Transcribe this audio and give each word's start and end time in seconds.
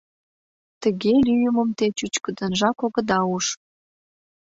Тыге 0.81 1.11
лӱйымым 1.25 1.69
те 1.77 1.85
чӱчкыдынжак 1.97 2.77
огыда 2.85 3.19
уж! 3.35 3.45